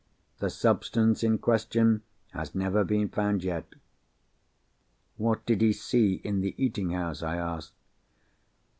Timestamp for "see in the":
5.73-6.55